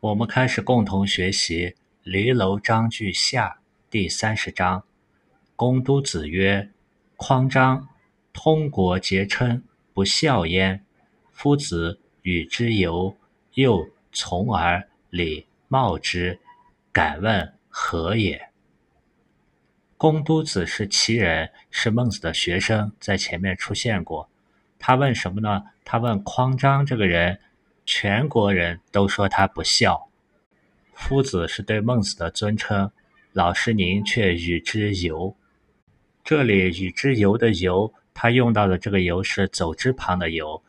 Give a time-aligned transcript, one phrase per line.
[0.00, 1.68] 我们开始共同学习
[2.02, 3.48] 《离楼章句下》
[3.90, 4.84] 第三十章。
[5.56, 6.70] 公都子曰
[7.16, 7.88] ：“匡章，
[8.30, 9.64] 通国节称，
[9.94, 10.84] 不孝焉。
[11.32, 13.16] 夫子与之游，
[13.54, 16.38] 又从而礼貌之。
[16.92, 18.50] 敢问何也？”
[19.96, 24.28] 公都子是齐人，是孟子的学生，在前面出现过。
[24.78, 25.64] 他问什么呢？
[25.86, 27.40] 他问匡章这个人。
[27.86, 30.08] 全国人都说他不孝，
[30.92, 32.90] 夫子是对孟子的尊称，
[33.32, 35.34] 老师您却与之游。
[36.24, 40.60] 这里与之游的游，他用到的这个游是走之旁的游，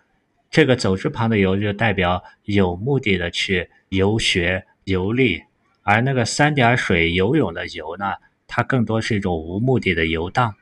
[0.51, 5.41] 这个走之旁的游就代表有目的的去游学游历，
[5.81, 8.13] 而那个三点水游泳的游呢，
[8.45, 10.53] 它更多是一种无目的的游荡。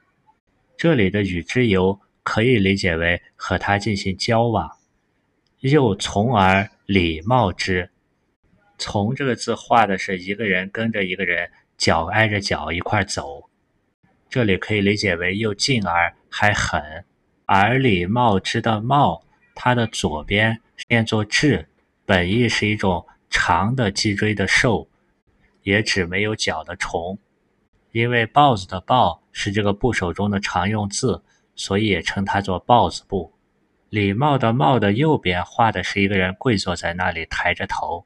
[0.77, 4.71] 这里的与之游可以理解为和他进行交往。
[5.71, 7.89] 又从而礼貌之，
[8.77, 13.49] 从这个字画的是一个人跟着一个人，脚挨着脚一块走。
[14.29, 17.03] 这里可以理解为又近而还狠。
[17.47, 19.23] 而礼貌之的貌，
[19.55, 21.65] 它的左边念作雉，
[22.05, 24.87] 本意是一种长的脊椎的兽，
[25.63, 27.17] 也指没有脚的虫。
[27.91, 31.23] 因为豹子的豹是这个部首中的常用字，
[31.55, 33.33] 所以也称它做豹子部。
[33.95, 38.05] 礼貌的“貌”的右边画的是一个人跪坐在那里，抬着头，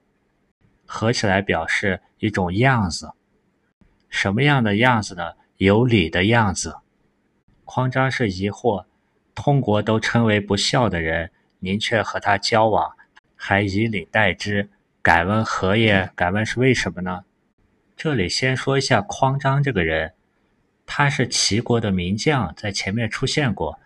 [0.86, 3.14] 合起来表示一种样子。
[4.08, 5.34] 什么样的样子呢？
[5.58, 6.78] 有礼的样子。
[7.66, 8.86] 匡章是疑惑，
[9.34, 12.92] 通国都称为不孝的人，您却和他交往，
[13.36, 14.70] 还以礼待之，
[15.02, 16.12] 敢问何也？
[16.16, 17.23] 敢问是为什么呢？
[17.98, 20.14] 这里先说一下匡章这个人，
[20.86, 23.80] 他是齐国的名将，在前面出现过。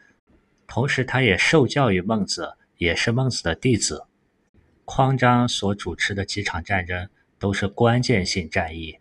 [0.74, 4.08] 同时，他也受教于孟子，也是孟子的弟子。
[4.86, 7.08] 匡章所主持的几场战争
[7.38, 8.98] 都是关键性战役，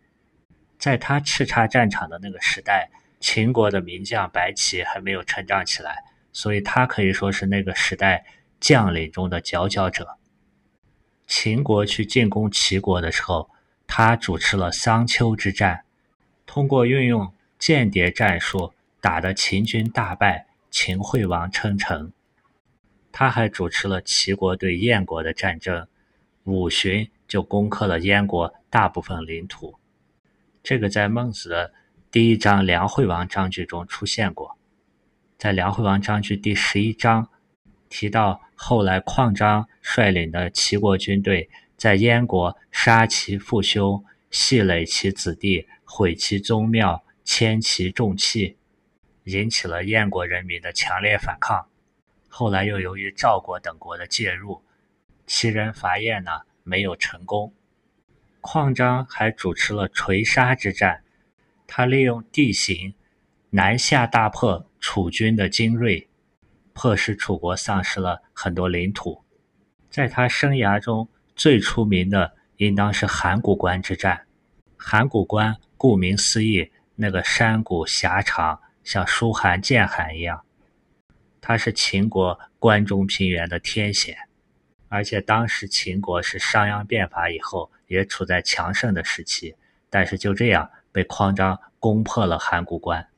[0.79, 8.27] 在他叱咤战场的那个时代，秦国的名将白起还没有成长起来，所以他可以说是那个时代
[8.61, 10.19] 将领中的佼佼者。
[11.27, 13.49] 秦国去进攻齐国的时候，
[13.87, 15.85] 他主持了桑丘之战，
[16.45, 20.49] 通过运用间谍战术，打得秦军大败。
[20.73, 22.15] 秦惠王称臣，
[23.13, 25.87] 他还主持了齐国对燕国的战争，
[26.45, 29.75] 五旬就攻克了燕国大部分领土。
[30.63, 31.75] 这个在孟子的
[32.11, 34.57] 第一章《梁惠王章句》中出现过，
[35.37, 37.29] 在《梁惠王章句》第十一章
[37.91, 48.57] 提到，后来况章率领的齐国军队在燕国杀其父兄，系累其子弟，毁其宗庙，迁其重器。
[49.25, 51.67] 引起了燕国人民的强烈反抗，
[52.29, 54.63] 后来又由于赵国等国的介入，
[55.27, 57.53] 齐人伐燕呢没有成功。
[58.41, 61.05] 况章还主持了垂沙之战，
[61.67, 62.95] 他利用地形
[63.51, 66.09] 南下大破楚军的精锐，
[66.73, 69.23] 迫使楚国丧失了很多领土。
[69.89, 74.27] 在他生涯中最出名的应当是函谷关之战。
[74.77, 78.59] 函谷关顾名思义，那个山谷狭长。
[78.85, 80.45] 像书函、剑函一样，
[81.41, 84.17] 它是秦国关中平原的天险，
[84.89, 89.55] 而且当时秦国是商鞅变法以后也处在强盛的时期，
[89.89, 93.09] 但是就这样被匡章攻破了函谷关，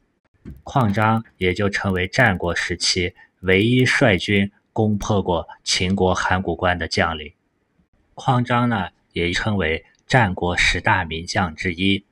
[0.62, 7.32] 匡章也就成为战国时期唯一率军攻破过秦国函谷关的将领。
[8.14, 12.04] 匡章呢，也称为战国十大名将之一。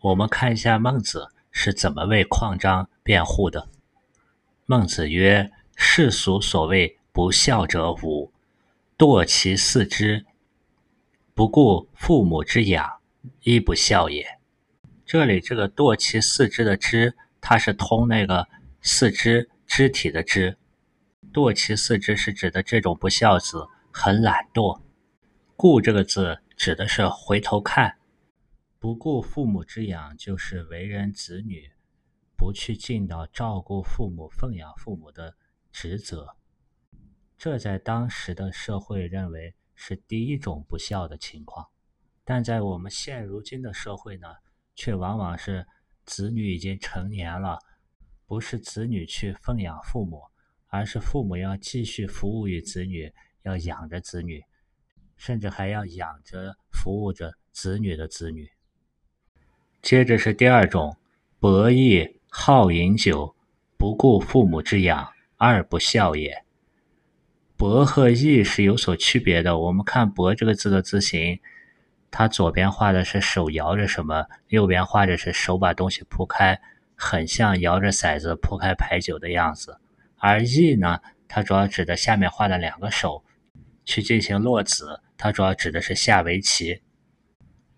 [0.00, 1.31] 我们看一下孟子。
[1.52, 3.68] 是怎么为匡章辩护的？
[4.66, 8.32] 孟子曰：“世俗所谓不孝者五，
[8.96, 10.24] 堕其四肢，
[11.34, 13.00] 不顾父母之养，
[13.42, 14.38] 亦不孝也。”
[15.04, 18.48] 这里这个“堕其四肢”的“肢”，它是通那个
[18.80, 20.56] 四肢肢体的“肢”。
[21.32, 24.80] 堕其四肢是指的这种不孝子很懒惰。
[25.54, 27.96] 顾这个字指的是回头看。
[28.82, 31.70] 不顾父母之养，就是为人子女
[32.36, 35.36] 不去尽到照顾父母、奉养父母的
[35.70, 36.34] 职责。
[37.38, 41.68] 这在当时的社会认为是第一种不孝的情况，
[42.24, 44.26] 但在我们现如今的社会呢，
[44.74, 45.64] 却往往是
[46.04, 47.60] 子女已经成年了，
[48.26, 50.20] 不是子女去奉养父母，
[50.66, 54.42] 而是父母要继续服务于子女，要养着子女，
[55.16, 58.50] 甚至还要养着、服务着子女的子女。
[59.82, 60.96] 接着是第二种，
[61.40, 63.34] 博弈好饮酒，
[63.76, 66.44] 不顾父母之养，二不孝也。
[67.56, 69.58] 伯和义是有所区别的。
[69.58, 71.40] 我们看“伯”这个字的字形，
[72.12, 76.60] 它左边画的是手摇着什么，右边画的是手把东西铺开，
[76.94, 79.80] 很像摇着骰子铺开牌九的样子。
[80.16, 83.24] 而“义”呢，它主要指的下面画的两个手
[83.84, 86.82] 去进行落子，它主要指的是下围棋。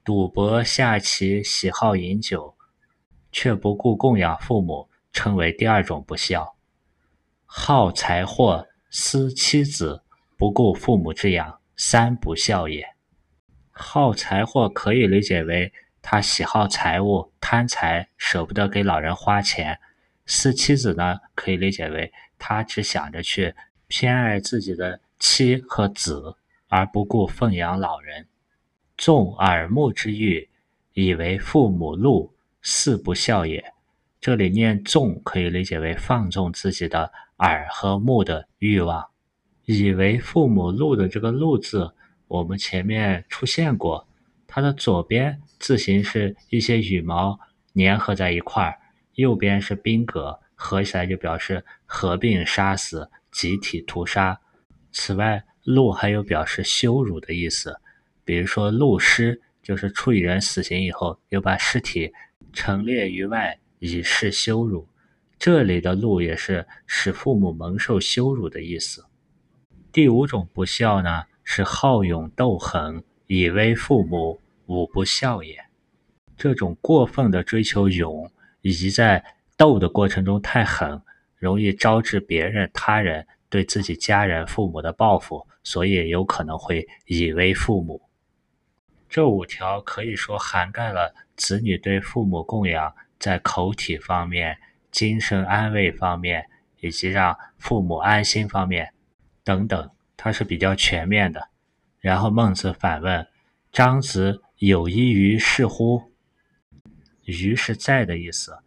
[0.05, 2.55] 赌博下棋，喜好饮酒，
[3.33, 6.57] 却不顾供养父母，称为第二种不孝。
[7.47, 10.03] 好财货，思妻子，
[10.37, 12.87] 不顾父母之养，三不孝也。
[13.71, 15.73] 好财货可以理解为
[16.03, 19.77] 他喜好财物，贪财，舍不得给老人花钱；
[20.27, 23.55] 思妻子呢，可以理解为他只想着去
[23.87, 26.37] 偏爱自己的妻和子，
[26.69, 28.29] 而不顾奉养老人。
[28.97, 30.49] 纵耳目之欲，
[30.93, 32.33] 以为父母禄，
[32.63, 33.65] 四不孝也。
[34.21, 39.05] 这里念纵，可以理解为放纵自己的耳和目的欲望。
[39.67, 41.93] 以为父母禄的这个禄字，
[42.29, 44.07] 我们前面出现过。
[44.47, 47.39] 它的左边字形是一些羽毛
[47.75, 48.79] 粘合在一块儿，
[49.15, 54.41] 右边是宾格，合起来就表示合并杀死、集体屠杀。
[54.93, 57.77] 此外，禄还有表示羞辱的意思。
[58.25, 62.13] 比如说，戮尸就是处以人死刑以后，又把尸体
[62.53, 64.89] 陈列于外，以示羞辱。
[65.39, 69.05] 这里的“戮”也是使父母蒙受羞辱的意思。
[69.93, 75.57] 第五种不孝呢，是好勇斗狠，以威父母，五不孝也。
[76.37, 78.31] 这种过分的追求勇，
[78.63, 79.23] 以及在
[79.57, 81.03] 斗的过程中太狠，
[81.37, 88.01] 容易招致别人、他人对自己家人、父母的报复，所以有可能会以威父母。
[89.15, 94.59] 这五条可以说涵盖了子女对父母供养在口体方面、
[94.91, 96.51] 精神安慰方面，
[96.81, 98.93] 以及让父母安心方面
[99.45, 101.49] 等等，它是比较全面的。
[102.01, 103.25] 然后孟子反问
[103.71, 106.11] ：“张子有一于是乎
[107.23, 108.59] ？”“于”是在的意思。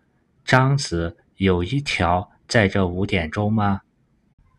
[0.46, 3.82] 张子有一条在这五点中吗？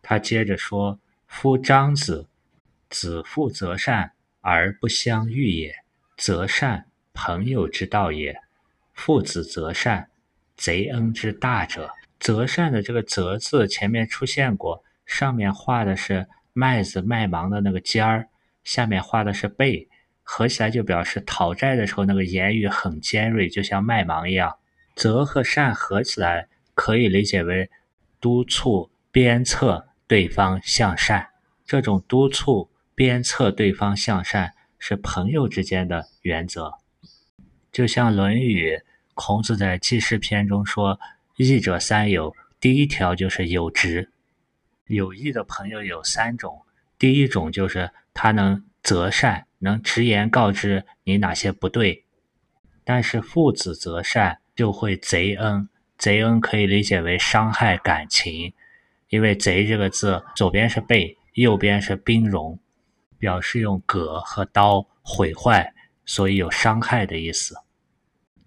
[0.03, 2.29] 他接着说：“夫张子，
[2.91, 4.13] 子父则善。”
[4.51, 5.75] 而不相遇也，
[6.17, 8.41] 则善朋友之道也。
[8.95, 10.09] 父子则善，
[10.57, 11.91] 贼恩之大者。
[12.19, 18.29] 则善的这个“则”字前面出现过，上面画的是麦子麦芒的那个尖儿，
[18.65, 19.87] 下面画的是背，
[20.23, 24.57] 合起来就表示讨债的时候那个言语很尖锐，就像麦芒一样。
[24.97, 27.71] 则和善合起来可以理解为
[28.19, 31.29] 督促鞭策对方向善，
[31.67, 32.71] 这种督促。
[32.99, 36.73] 鞭策对方向善是朋友之间的原则，
[37.71, 38.73] 就像《论语》
[39.15, 40.99] 孔子在记事篇中说
[41.39, 44.11] ：“义者三友，第一条就是有直。
[44.89, 46.63] 有益的朋友有三种，
[46.99, 52.05] 第一种就是他能择善，能直言告知你哪些不对。
[52.83, 58.53] 但是父子择善就会贼恩，贼恩可以理解为伤害感情，
[59.09, 62.59] 因为贼这个字左边是背，右边是兵戎。
[63.19, 65.75] 表示用戈和刀毁坏，
[66.07, 67.57] 所以有伤害的意思。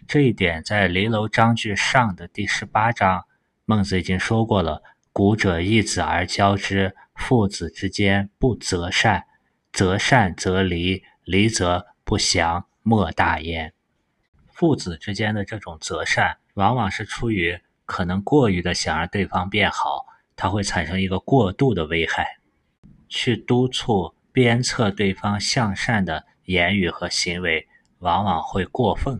[0.07, 3.25] 这一点在《离楼章句上》的第十八章，
[3.65, 4.81] 孟子已经说过了
[5.13, 9.25] ：“古者义子而教之，父子之间不择善，
[9.71, 13.74] 择善则离，离则不祥，莫大焉。”
[14.53, 20.05] 父子之间的这种择善，往往是出于可能过于的想让对方变好，
[20.36, 22.38] 它会产生一个过度的危害，
[23.07, 24.13] 去督促。
[24.33, 27.67] 鞭策对方向善的言语和行为，
[28.00, 29.19] 往往会过分；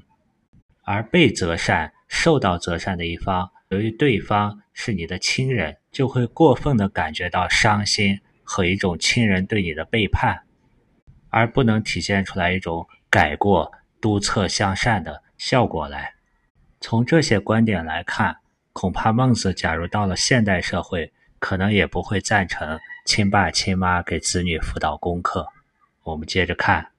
[0.84, 10.44] 而被责善、受到责善的一方，由于对方是你的亲人，就会过分的感觉到伤心和一种亲人对你的背叛，
[11.30, 16.14] 而不能体现出来一种改过、督促向善的效果来。
[16.80, 18.38] 从这些观点来看，
[18.74, 22.80] 恐怕孟子假如到了现代社会，可能也不会赞成。
[23.14, 25.46] 亲爸亲妈给子女辅导功课。
[26.04, 26.94] 我们接着看：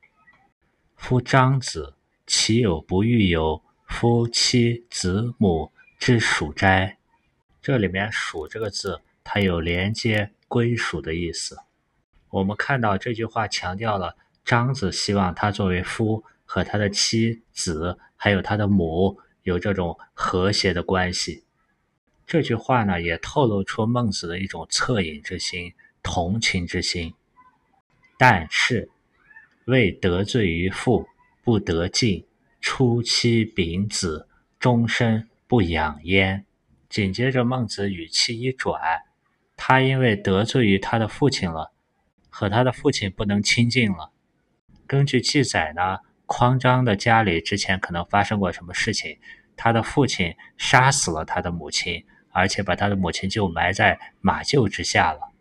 [0.95, 1.95] 夫张子，
[2.27, 6.99] 其有不欲有夫妻子母之属斋？
[7.63, 11.57] 这里面“属”这个字，它有连接归属的意思。
[12.29, 14.15] 我们看到这句话强调了
[14.45, 21.45] 张子希望他作为夫和他的妻子，还有他的母有这种和谐的关系。
[22.27, 25.73] 这句话呢，也透露出孟子的一种恻隐之心。
[26.03, 27.15] 同情之心，
[28.19, 28.91] 但是
[29.67, 31.07] 为得罪于父，
[31.45, 32.27] 不得进，
[32.61, 34.29] 初妻丙子，
[34.59, 36.45] 终身不养焉。
[36.89, 38.79] 紧接着，孟子语气一转，
[39.57, 41.73] 他因为得罪于他的父亲了，
[42.29, 44.11] 和他的父亲不能亲近了。
[44.87, 49.19] 根据记载呢，匡章的家里之前可能发生过什么事情，
[49.57, 55.32] 他的父亲杀死了他的母亲，而且把他的母亲就埋在马厩之下了。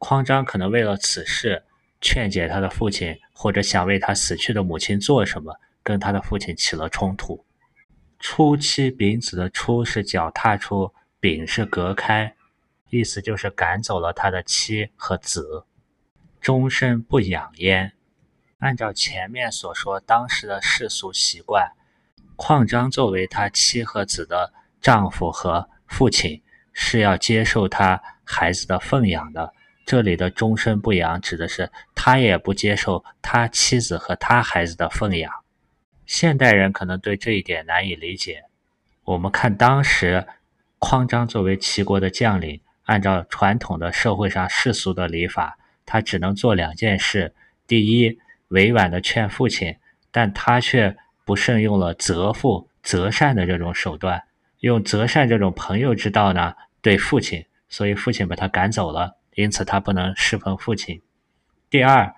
[0.00, 1.62] 匡章可能为了此事
[2.00, 7.44] 劝解他的父亲，或者想为他死去的母亲做什么，跟他的父亲起了冲突。
[8.18, 12.34] 初期丙子的“初”是脚踏出，丙是隔开，
[12.88, 15.66] 意思就是赶走了他的妻和子，
[16.40, 17.92] 终身不养焉。
[18.60, 21.72] 按照前面所说，当时的世俗习惯，
[22.36, 26.42] 匡章作为他妻和子的丈夫和父亲，
[26.72, 29.52] 是要接受他孩子的奉养的。
[29.84, 35.32] 这里的“终身不养”指的是他也不接受他妻子和他孩子的奉养。
[36.06, 38.44] 现代人可能对这一点难以理解。
[39.04, 40.26] 我们看当时，
[40.78, 47.34] 匡章作为齐国的将领，按照传统的社会上世俗的礼法，他只能做两件事：
[47.66, 48.18] 第一，
[48.48, 49.76] 委婉的劝父亲，
[50.10, 54.22] 但他却不慎用了择父择善的这种手段，
[54.60, 61.00] 用择善这种朋友之道呢对父亲，所以父亲把他赶走了，因此他不能侍奉父亲。
[61.68, 62.14] 第二，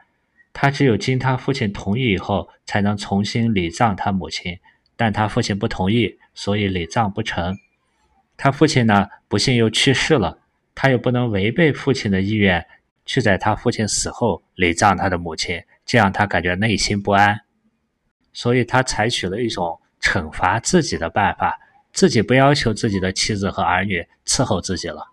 [0.52, 4.58] 他只有经他父亲同意以后，才能重新礼葬他母亲，
[4.96, 7.56] 但他父亲不同意，所以礼葬不成。
[8.36, 10.38] 他父亲呢，不幸又去世了，
[10.74, 12.66] 他又不能违背父亲的意愿，
[13.04, 15.62] 去在他父亲死后礼葬他的母亲。
[15.84, 17.40] 这样他感觉内心不安，
[18.32, 21.58] 所以他采取了一种惩罚自己的办法，
[21.92, 25.08] 自己不要求自己的妻子和儿女伺候自己了，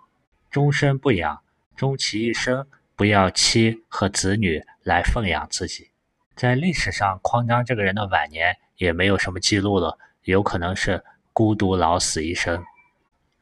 [0.49, 1.41] 终身不养，
[1.79, 2.67] 终其一生
[2.97, 5.91] 不要妻和子女来奉养自己。
[6.35, 12.61] 在历史上，匡章这个人的晚年也没有什么记录了，有可能是孤独老死一生。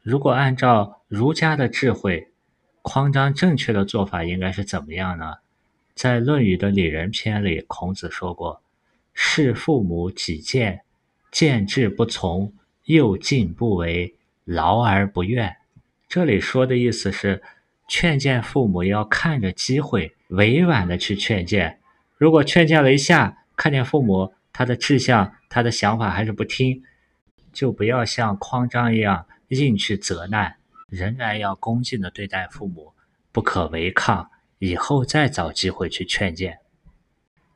[0.02, 2.28] 如果按照儒家的智慧，
[2.80, 5.38] 匡章正确的做法应该是怎么样呢？
[5.96, 8.62] 在《论语》的礼仁篇里，孔子说过
[9.12, 10.82] ：“事父母己见，
[11.32, 12.52] 见志不从，
[12.84, 14.14] 又敬不为，
[14.44, 15.56] 劳而不怨。”
[16.08, 17.42] 这里说的意思是，
[17.88, 21.80] 劝谏父母要看着机会，委婉的去劝谏。
[22.16, 26.84] 如果劝谏了一下，看见父母他的志向、他的想法还是不听，
[27.52, 30.56] 就不要像匡章一样硬去责难，
[30.88, 32.92] 仍然要恭敬的对待父母，
[33.32, 34.30] 不可违抗。
[34.60, 36.58] 以后再找机会去劝谏，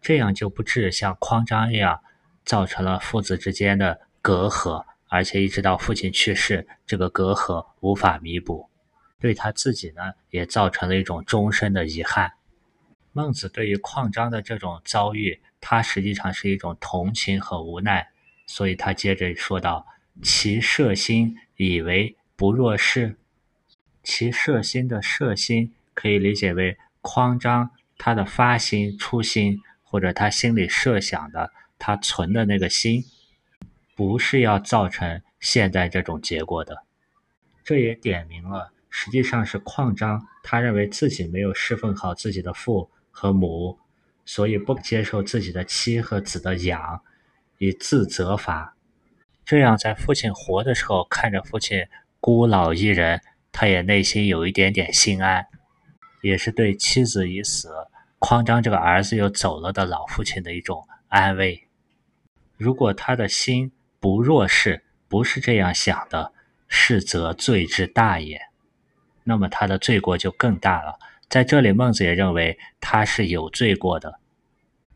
[0.01, 2.01] 这样就不致像匡章一样
[2.45, 8.71] 造成了父子之间的隔阂，而且一直到父亲去世，这个隔阂无法弥补，
[9.23, 12.33] 对他自己呢也造成了一种终身的遗憾。
[13.13, 18.09] 孟子对于匡章的这种遭遇，他实际上是一种同情和无奈，
[18.47, 19.87] 所以他接着说道
[20.23, 23.17] ：“其摄心以为不若是，
[24.03, 33.05] 其摄心的摄心可以理解为。”匡章他的发心、初心，或者他心里设想的，他存的那个心，
[33.97, 36.85] 不是要造成现在这种结果的。
[37.65, 43.79] 这也点明了，实际上是匡章他认为自己没有侍奉好自己的父和母，
[44.27, 47.03] 所以不接受自己的妻和子的养，
[47.57, 48.77] 以自责罚。
[49.47, 51.87] 这样在父亲活的时候，看着父亲
[52.21, 55.47] 孤老一人，他也内心有一点点心安。
[56.21, 57.71] 也是对妻子已死、
[58.19, 61.67] 匡章这个儿子又走了的老父亲的一种安慰。
[62.59, 66.33] 如果他的心不弱势，不是这样想的，
[66.69, 68.52] 是则罪之大也。
[69.25, 70.99] 那么他的罪过就更大了。
[71.29, 74.19] 在这里，孟子也认为他是有罪过的，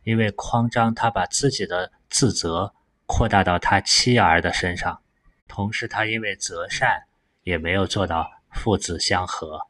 [0.05, 2.75] 因为匡章他把自己的自责
[3.07, 5.01] 扩大到他妻儿的身上，
[5.49, 7.05] 同时他因为择善，
[7.43, 9.67] 也没有做到父子相和。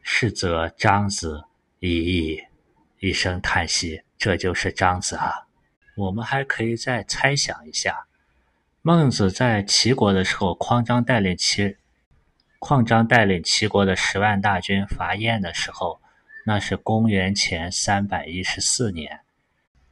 [0.00, 1.44] 是则张子
[1.80, 2.42] 已矣，
[3.00, 4.02] 一声叹息。
[4.16, 5.46] 这就是张子啊。
[5.96, 8.06] 我们还可以再猜想一下：
[8.80, 11.76] 孟子在齐国的时候，匡章带领齐，
[12.60, 16.00] 匡章带领齐国的十万大军伐燕的时候，
[16.44, 19.20] 那是公元前三百一十四年。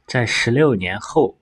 [0.05, 1.37] 在十六年后，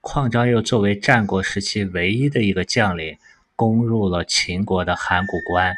[0.00, 3.18] 匡章又作为战国时期唯一的一个将领，
[3.56, 5.74] 攻入了秦国的函谷关。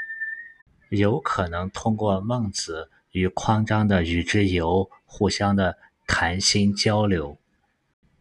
[0.90, 7.38] 有可能通过孟子与匡章的与之游，互相的谈心交流，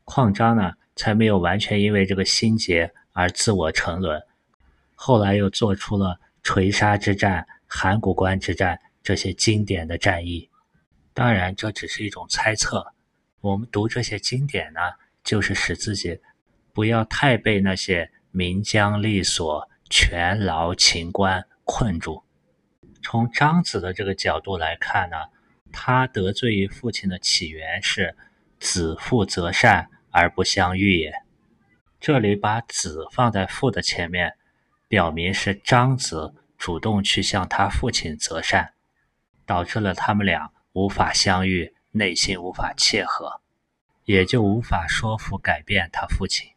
[0.05, 4.23] 匡章呢才没有完全因为这个心结而自我沉沦。
[4.95, 10.49] 后来又做出了垂沙之战、函谷关之战这些经典的战役。
[11.13, 12.93] 当然，这只是一种猜测。
[13.41, 14.79] 我们读这些经典呢，
[15.23, 16.19] 就是使自己
[16.73, 22.23] 不要太被那些名将利所、权劳秦官困住。
[23.01, 25.17] 从张子的这个角度来看呢，
[25.71, 28.15] 他得罪于父亲的起源是
[28.59, 31.13] 子父择善而不相遇也。
[31.99, 34.35] 这里把子放在父的前面，
[34.89, 38.73] 表明是张子主动去向他父亲择善，
[39.45, 43.39] 导致了他们俩无法相遇，内心无法切合，
[44.05, 46.49] 也就无法说服改变他父亲。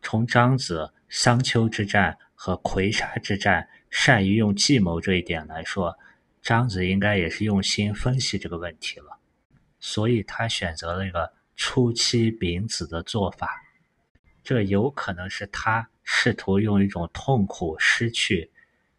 [0.00, 5.98] 从张子桑丘之战和葵沙之战善于用计谋这一点来说，
[6.40, 9.18] 张子应该也是用心分析这个问题了，
[9.80, 13.60] 所以他选择了一个初期丙子的做法。
[14.44, 18.50] 这有可能是他试图用一种痛苦失去，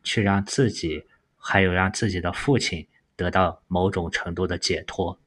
[0.04, 1.06] 去让自己
[1.38, 2.86] 还有让自己的父亲
[3.16, 5.18] 得到某种程度的解脱。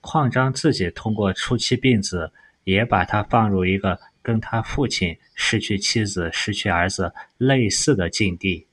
[0.00, 2.32] 邝章自己通过初期病子，
[2.64, 8.66] 也把他放入一个跟他父亲失去妻子、失去儿子类似的境地，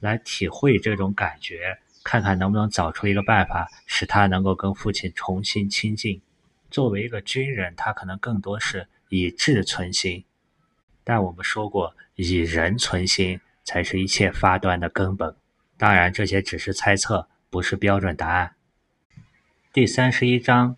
[0.00, 6.22] 来体会这种感觉，看看能不能找出一个办法，使他能够跟父亲重新亲近。
[6.70, 8.86] 作为一个军人，他可能更多是。
[9.08, 10.24] 以智存心，
[11.08, 15.36] 但我们说过，以人存心才是一切发端的根本。
[15.78, 18.56] 当然，这些只是猜测，不是标准答案。
[19.72, 20.76] 第三十一章：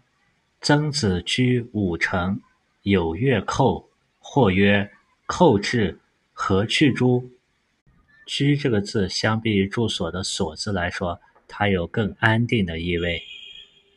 [0.61, 2.43] 曾子居五城，
[2.83, 3.89] 有乐寇。
[4.19, 4.91] 或曰：
[5.25, 5.99] 寇至，
[6.35, 7.31] 何去诸？
[8.27, 13.23] 居这个字，相比于住所的所字来说，它有更安定的意味。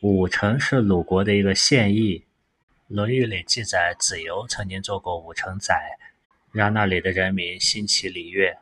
[0.00, 2.20] 五城是鲁国的一个县邑。
[2.88, 5.98] 《论语》里记载，子游曾经做过五城宰，
[6.52, 8.56] 让那里的人民兴起礼乐。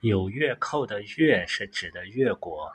[0.00, 2.70] 有乐寇的乐是指的越国，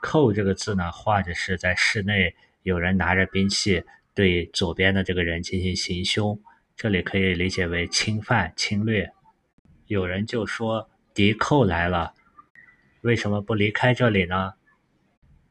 [0.00, 3.84] 寇这个字呢，画着是在室内有人拿着兵器
[4.14, 6.40] 对左边的这个人进行行凶，
[6.74, 9.10] 这里可以理解为侵犯、侵略。
[9.86, 12.14] 有人就说敌寇来了，
[13.02, 14.54] 为什么不离开这里呢？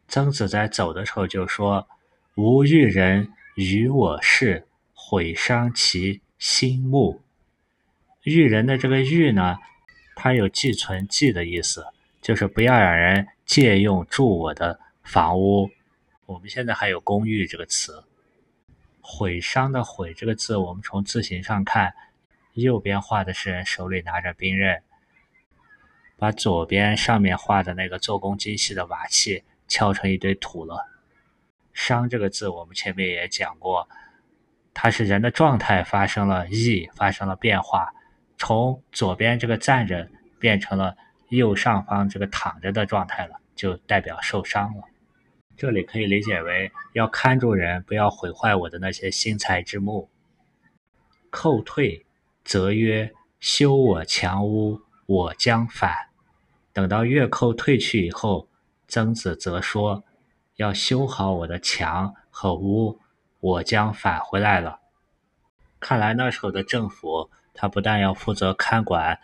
[0.07, 1.87] 曾子在走的时候就说
[2.35, 7.23] ：“吾欲人。”与我事，毁伤其心目。
[8.33, 9.57] 育人的这个育呢，
[10.15, 11.85] 它有寄存寄的意思，
[12.21, 15.69] 就是不要让人借用住我的房屋。
[16.25, 18.03] 我们现在还有公寓这个词。
[19.01, 21.93] 毁伤的毁这个字，我们从字形上看，
[22.55, 24.83] 右边画的是人手里拿着兵刃，
[26.17, 30.85] 把左边上面画的那个做工精细的瓦器敲成一堆土了。
[31.71, 33.87] 伤这个字，我们前面也讲过，
[34.73, 37.93] 它是人的状态发生了异，发生了变化，
[38.37, 40.07] 从左边这个站着
[40.39, 40.95] 变成了
[41.29, 44.83] 右上方这个躺着的状态了，就代表受伤了。
[45.55, 50.09] 这里可以理解为要看住人，不要毁坏我的那些心财之木。
[51.29, 52.05] 寇退，
[52.43, 56.09] 则曰：修我强屋，我将反。
[56.71, 58.47] 等到越寇退去以后，
[58.87, 60.03] 曾子则说。
[60.57, 62.99] 要修好我的墙和屋，
[63.39, 64.79] 我将返回来了。
[65.79, 69.19] 看来那时候的政府，他不但要负责看管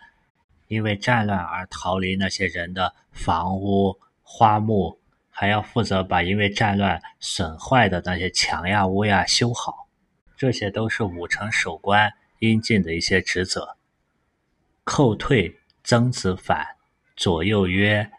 [0.68, 4.98] 因为战乱而逃离那些人的房屋、花木，
[5.30, 9.88] 还要负责把因为战乱损坏的那些墙呀、屋呀修好。
[10.36, 13.76] 这些都是武城守关应尽的一些职责。
[14.82, 16.76] 寇退，曾子反，
[17.16, 18.10] 左右曰：“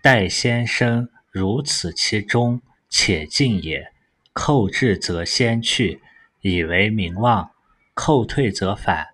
[0.00, 3.90] 待先生。”如此其中且进也，
[4.34, 6.02] 寇至则先去，
[6.42, 7.52] 以为名望；
[7.94, 9.11] 寇退则反，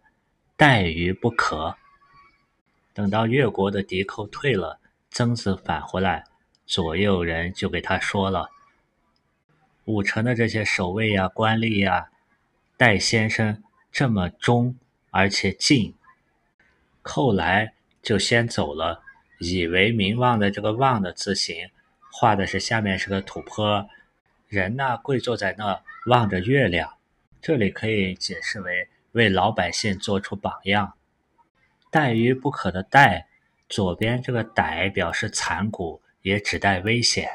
[0.59, 1.77] 待于不可。
[2.93, 6.25] 等到越国的敌寇退了，曾子返回来，
[6.67, 8.51] 左右人就给他说了：
[9.85, 12.11] 武城的这些守卫呀、官吏呀，
[12.77, 14.75] 待先生这么忠
[15.11, 15.95] 而且近，
[17.03, 19.01] 寇来就先走了，
[19.39, 21.71] 以为名望的这个望的字形。
[22.11, 23.89] 画的是下面是个土坡，
[24.49, 26.95] 人呢跪坐在那望着月亮，
[27.41, 30.95] 这里可以解释为为老百姓做出榜样。
[31.91, 33.29] 待于不可的待，
[33.69, 37.29] 左边这个歹表示残酷，也指代危险。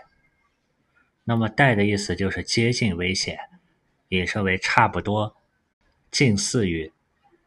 [1.23, 3.39] 那么待的意思就是接近危险，
[4.09, 5.36] 引申为差不多，
[6.12, 6.91] 近似于，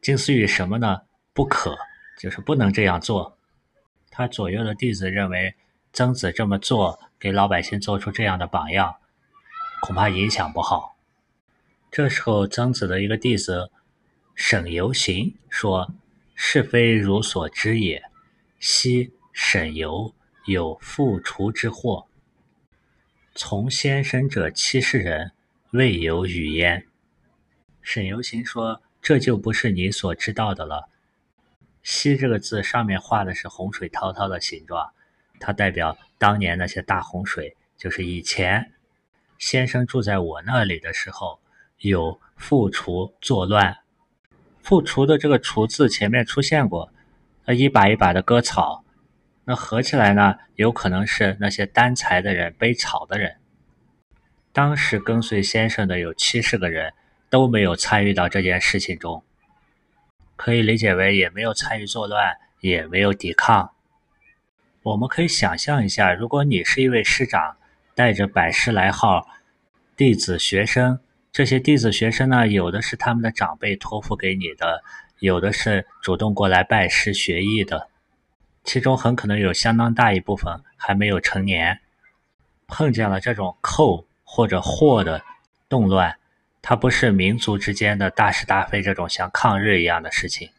[0.00, 1.02] 近似于什么呢？
[1.32, 1.76] 不可，
[2.18, 3.38] 就是不能这样做。
[4.10, 5.54] 他左右的弟子认为。
[5.92, 8.96] 曾子这么做，给老百姓做出这样的榜样，
[9.80, 10.94] 恐怕影响不好。
[11.90, 13.70] 这时候，曾子的一个弟子
[14.36, 15.94] 沈游行说
[16.36, 18.02] ：“是非如所知也。
[18.60, 22.06] 昔沈游有复除之祸，
[23.34, 25.32] 从先生者七十人，
[25.70, 26.86] 未有语焉。”
[27.80, 30.90] 沈游行说：“这就不是你所知道的了。
[31.82, 34.92] ”“昔”这个字上面画的是洪水滔滔的形状。
[35.40, 38.74] 它代表当年那些大洪水，就是以前
[39.38, 41.40] 先生住在我那里的时候，
[41.78, 43.78] 有副厨作乱。
[44.66, 46.92] 副厨的这个“厨”字前面出现过，
[47.44, 48.82] 那一把一把的割草，
[49.44, 53.36] 那合起来呢，有可能是那些担柴的人、背草的人。
[54.52, 56.92] 当时跟随先生的有七十个人，
[57.30, 59.22] 都没有参与到这件事情中，
[60.34, 63.70] 可以理解为也没有参与作乱，也没有抵抗。
[64.82, 67.56] 我们可以想象一下，如果你是一位师长，
[67.94, 69.28] 带着百十来号
[69.96, 70.98] 弟子学生，
[71.36, 74.82] 这些弟子学生呢，有的是他们的长辈托付给你的，
[75.18, 77.88] 有的是主动过来拜师学艺的，
[78.64, 81.80] 其中很可能有相当大一部分还没有成年，
[82.66, 84.06] 碰见了这种寇。
[84.28, 85.22] 或者祸的
[85.68, 86.16] 动乱，
[86.60, 90.50] 它不是民族之间的大是大非这种像抗日一样的事情，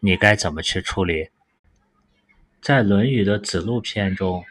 [0.00, 1.30] 你该怎么去处理？
[2.60, 4.44] 在《论语》的子路篇中，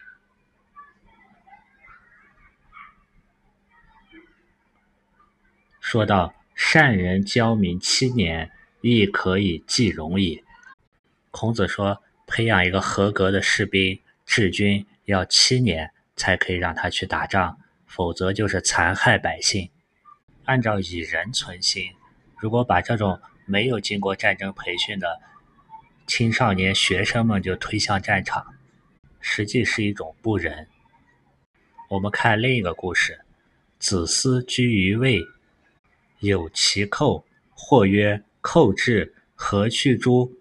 [5.91, 8.49] 说到善人教民七年，
[8.80, 10.41] 亦可以济戎矣。
[11.32, 17.58] 孔子说，培养一个合格的士兵、治军要七年才可以让他去打仗。
[17.86, 19.69] 否则就是残害百姓。
[20.45, 21.91] 按照以人存心，
[22.38, 25.19] 如果把这种没有经过战争培训的
[26.08, 28.56] 青少年学生们就推向战场，
[29.19, 30.69] 实际是一种不仁。
[31.89, 33.19] 我们看另一个故事：
[33.77, 35.21] 子思居于魏，
[36.21, 40.31] 有其寇，或曰：“寇至，何去诸？”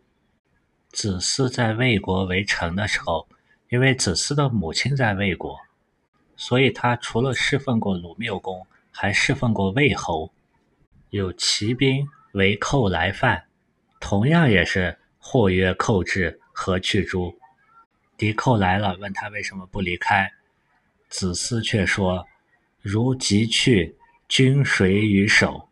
[0.92, 3.26] 子思在魏国为城的时候，
[3.70, 5.58] 因为子思的母亲在魏国。
[6.36, 10.30] 所以他除了侍奉过鲁缪公，还侍奉过魏侯。
[11.08, 13.44] 有骑兵为寇来犯，
[14.00, 17.34] 同样也是或曰寇至，何去诸？
[18.18, 20.30] 敌寇来了，问他为什么不离开？
[21.08, 22.26] 子思却说
[22.82, 23.96] ：“如即去，
[24.28, 25.68] 君谁与守？”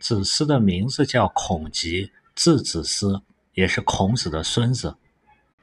[0.00, 3.22] 子思的名字叫孔吉，字子思，
[3.54, 4.96] 也是孔子的孙子。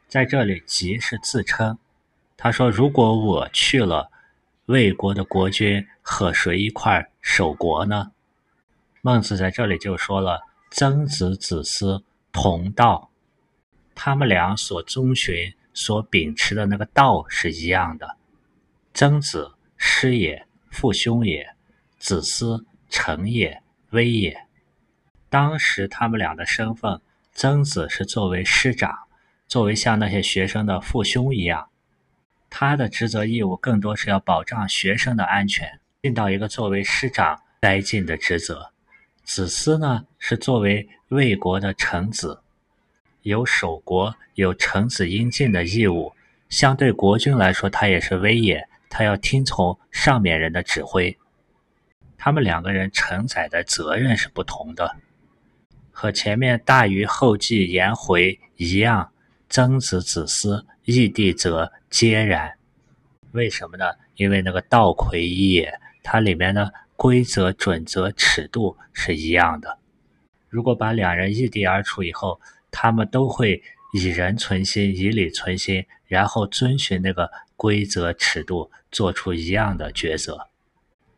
[0.07, 1.77] 在这里，吉是自称。
[2.37, 4.09] 他说：“如果我去了。”
[4.67, 8.11] 魏国的国君和谁一块守国呢？
[9.01, 13.09] 孟子在这里就说了：“曾子、子思同道，
[13.95, 18.17] 他们俩所遵循、所秉持的那个道是一样的。
[18.93, 21.55] 曾子师也，父兄也；
[21.97, 24.45] 子思臣也，威也。
[25.29, 27.01] 当时他们俩的身份，
[27.33, 28.97] 曾子是作为师长，
[29.47, 31.69] 作为像那些学生的父兄一样。”
[32.49, 38.71] 他的职责义务更多是要保障学生的安全，尽到一个作为师长该尽的职责。
[39.23, 42.39] 子思呢，是作为魏国的臣子，
[43.23, 46.13] 有守国、有臣子应尽的义务。
[46.47, 51.17] 相对国君来说，他也是威也，他要听从上面人的指挥。
[52.17, 54.95] 他们两个人承载的责任是不同的，
[55.91, 59.11] 和前面大禹、后继、颜回一样。
[59.49, 62.57] 曾子、子思、异地则皆然。
[63.31, 63.85] 为什么呢？
[64.15, 69.79] 因为那个道魁一也，它里面的规则、准则、尺度是一样的。
[70.49, 80.49] 如果把两人异地而处以后，他们都会以人存心，以礼存心，然后遵循那个规则、尺度，做出一样的抉择。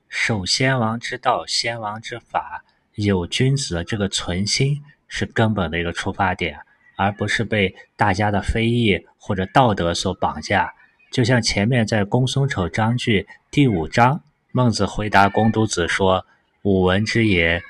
[0.09, 6.59] 守先王之道，先王之法，有君子的这个存心是根本的一个出发点。
[7.01, 10.73] 而不是被大家的非议或者道德所绑架，
[11.13, 16.25] 就像前面在公孙丑章句第五章，孟子回答公都子说
[16.63, 17.61] ：“吾闻之也，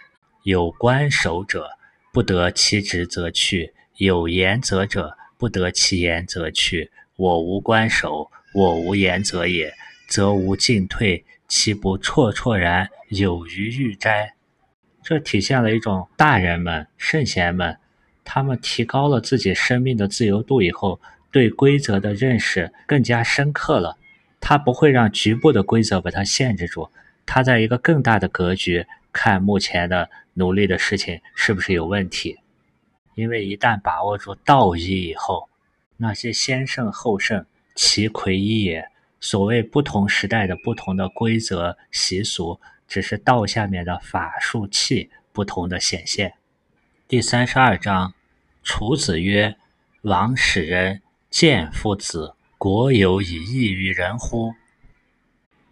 [0.41, 1.69] 有官守者，
[2.12, 6.89] 不得其职则去；有言则者，不得其言则去。
[7.15, 9.71] 我无官守，我无言则也，
[10.10, 14.35] 则无进退，其不绰绰然有余欲哉？”
[15.03, 17.77] 这体现了一种大人们、圣贤们。
[18.31, 23.97] 他们提高了自己生命的自由度以后，对规则的认识更加深刻了。
[24.39, 26.91] 他不会让局部的规则把他限制住，
[27.25, 32.38] 他在一个更大的格局看目前的努力的事情是不是有问题。
[33.15, 35.49] 因为一旦把握住道义以后，
[35.97, 38.88] 那些先圣后圣，其魁一也。
[39.21, 46.34] 所谓不同时代的不同的规则习俗，只是道下面的法术器不同的显现。
[47.08, 48.13] 第三十二章。
[48.62, 49.55] 楚子曰
[50.03, 54.53] ：“王使人见夫子，国有以异于人乎？”“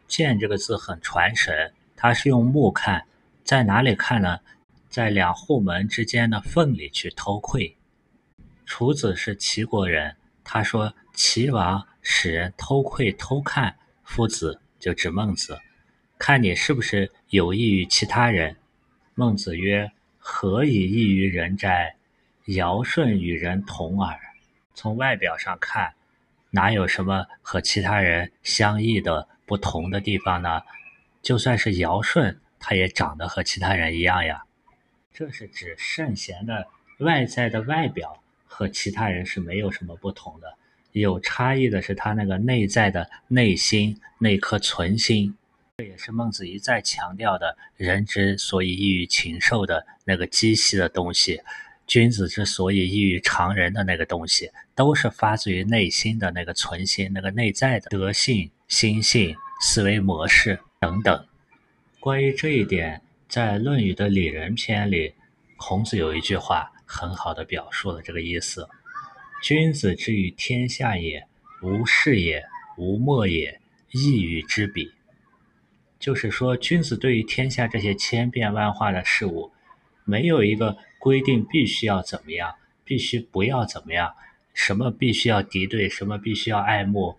[0.08, 3.06] 见”这个字很传神，它是用目看，
[3.44, 4.40] 在哪里看呢？
[4.90, 7.78] 在两户门之间的缝里去偷窥。
[8.66, 15.60] 楚子是齐国人，他说齐王使人偷窥偷看夫子，就指孟子。
[16.18, 18.56] 看你是不是有益于其他人。
[19.14, 21.98] 孟子曰：“何以异于人哉？
[22.46, 24.18] 尧舜与人同耳。”
[24.74, 25.96] 从外表上看，
[26.50, 30.62] 哪有什么和其他人相异的不同的地方呢？
[31.22, 34.46] 就算是尧舜，他也长得和其他人一样呀。
[35.12, 36.68] 这是指圣贤的
[37.00, 40.58] 外在的外表和其他人是没有什么不同的，
[41.00, 45.36] 有差异的是他那个内在的内心那颗存心。
[45.78, 51.42] 这也是孟子一再强调的：人之所以异于禽兽的那个机器的东西，
[51.86, 61.26] 君子之所以异于常人的那个东西，都是发自于内心的那个存心、那个内在的德性、心性、思维模式等等。
[62.00, 63.02] 关于这一点。
[63.30, 65.14] 在《论语》的里仁篇里，
[65.58, 68.66] 孔子有一句话很好的表述了这个意思
[69.42, 71.28] ：“君子之于天下也，
[71.62, 72.46] 无事也，
[72.78, 73.60] 无莫也，
[73.92, 74.92] 义与之比。”
[76.00, 79.52] 就是说，君子对于天下这些千变万化的事物，
[80.06, 84.14] 没有一个规定必须要怎么样，必须不要怎么样，
[84.54, 87.18] 什么必须要敌对，什么必须要爱慕，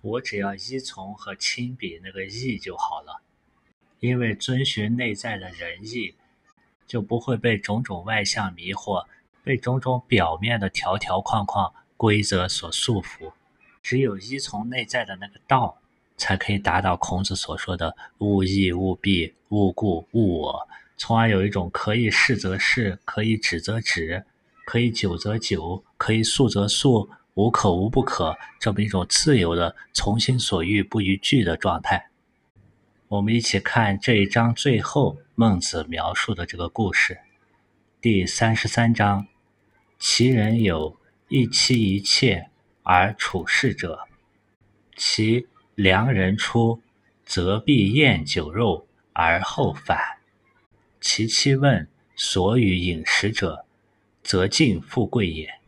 [0.00, 3.22] 我只要依从和亲比那个义就好了。
[4.00, 6.14] 因为遵循内在的仁义，
[6.86, 9.06] 就不会被种种外相迷惑，
[9.42, 13.32] 被种种表面的条条框框、规则所束缚。
[13.82, 15.78] 只有依从内在的那个道，
[16.16, 24.26] 才可以达到孔子所说的“勿义勿弊，勿故勿我”，从而有一种可以是则是，可以止则止，
[24.66, 32.10] 可以久则久，可以速则速，无可无不可，这么一种自由的从心所欲不逾矩的状态。
[33.08, 37.18] 我们一起看这一章最后孟子描述的这个故事，
[38.00, 39.26] 第三十三章：
[40.02, 42.48] 其人有一妻一妾
[42.82, 44.08] 而处世者，
[44.96, 46.80] 其良人出，
[47.26, 49.98] 则必宴酒肉而后返。
[51.02, 51.86] 其妻问
[52.16, 53.66] 所与饮食者，
[54.22, 55.60] 则尽富贵也。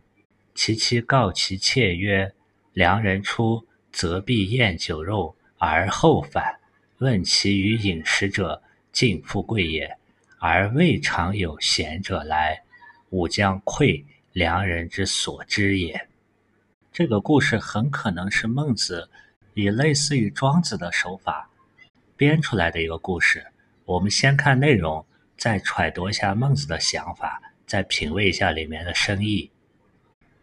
[0.54, 2.32] 其妻告其妾曰
[2.72, 6.58] ：“良人出，则必宴酒肉而后返。”
[7.00, 9.98] 问其与饮食者，尽富贵也，
[10.38, 12.62] 而未尝有贤者来，
[13.10, 16.08] 吾将愧良人之所知也。
[16.92, 19.08] 这个故事很可能是孟子
[19.54, 21.50] 以类似于庄子的手法
[22.16, 23.46] 编出来的一个故事。
[23.84, 25.04] 我们先看内容，
[25.36, 29.50] 再揣度一下孟子的想法，再品味一下里面的深意。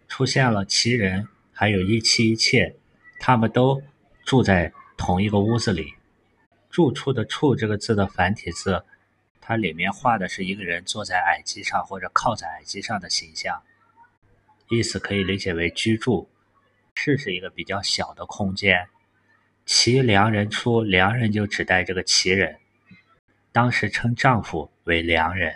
[0.08, 2.75] 出现了齐人，还有一妻一妾，
[3.19, 3.82] 他们都
[4.25, 5.93] 住在同一个屋子里。
[6.69, 8.84] 住处的“处”这个字的繁体字，
[9.39, 13.63] 它里面画的是一个人坐在矮机上或者靠在矮机上的形象，
[14.69, 16.29] 意思可以理解为居住。
[16.95, 18.88] 室是一个比较小的空间。
[19.65, 22.58] 其良人出，良人就指代这个齐人，
[23.51, 25.53] 当时称丈夫为良人。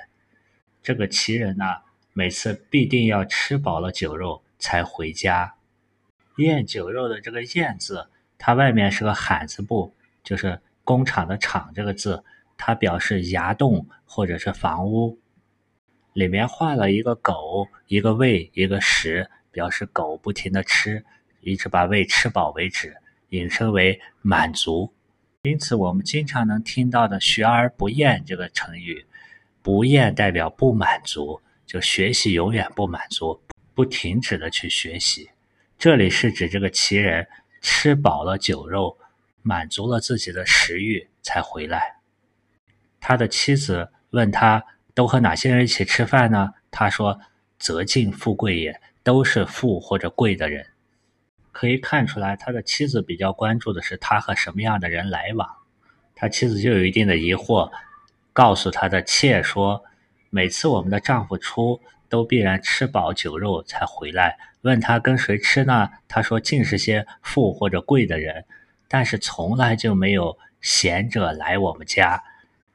[0.82, 1.65] 这个齐人呢，
[2.13, 5.56] 每次必定要吃饱了酒肉才回家。
[6.38, 10.60] 宴酒肉的这个“宴”字，它外面是个罕字部，就是。
[10.86, 12.26] 工厂的“厂”这个字，
[12.58, 15.17] 它表示崖洞或者是房屋，
[16.13, 21.04] 里面画了一个狗、一个胃、一个食，表示狗不停的吃，
[21.41, 22.95] 一直把胃吃饱为止，
[23.30, 24.93] 引申为满足。
[25.43, 29.06] 因此，我们经常能听到的“学而不厌”这个成语
[29.62, 33.41] ，“不厌”代表不满足，就学习永远不满足，
[33.73, 35.30] 不停止的去学习。
[35.78, 37.28] 这里是指这个奇人
[37.62, 38.97] 吃饱了酒肉。
[39.45, 41.97] 满足了自己的食欲才回来。
[43.02, 44.63] 他的妻子问他
[44.94, 47.20] ：“都和哪些人一起吃饭呢？”他说
[47.60, 50.66] ：“则尽富贵也，都是富或者贵的人。”
[51.52, 55.48] 可以看出来，他的妻子比较关注的是他和什么样的人来往。
[56.16, 57.72] 他妻子就有一定的疑惑，
[58.34, 59.84] 告诉他的妾说
[60.32, 61.80] ：“每次我们的丈夫出，
[62.10, 64.38] 都必然吃饱酒肉才回来。
[64.62, 65.90] 问他跟谁吃呢？
[66.08, 68.46] 他说尽是些富或者贵的人。”
[68.88, 72.24] 但是从来就没有贤者来我们家。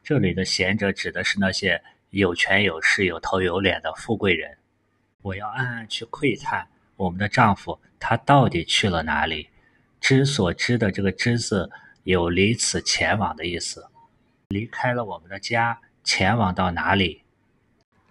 [0.03, 4.57] 这里的贤者指的是那些有权有势、有头有脸的富贵人。
[5.23, 9.49] 我要暗暗去窥探我们的丈夫，他到底去了哪里？
[10.01, 11.71] 知所知的这个“知”字
[12.05, 13.87] 有离此前往的意思，
[14.49, 17.23] 离开了我们的家，前往到哪里？